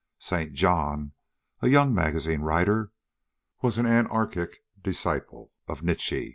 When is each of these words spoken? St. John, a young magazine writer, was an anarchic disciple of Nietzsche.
St. 0.17 0.51
John, 0.53 1.11
a 1.59 1.67
young 1.67 1.93
magazine 1.93 2.41
writer, 2.41 2.91
was 3.61 3.77
an 3.77 3.85
anarchic 3.85 4.63
disciple 4.81 5.51
of 5.67 5.83
Nietzsche. 5.83 6.29